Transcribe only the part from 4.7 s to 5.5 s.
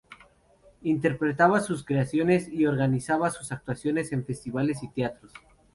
y teatros.